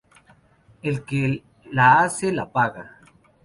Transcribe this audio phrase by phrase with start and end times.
[0.81, 2.97] El que la hace, la paga